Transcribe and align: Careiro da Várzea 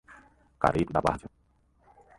Careiro 0.61 0.91
da 0.91 0.99
Várzea 0.99 1.29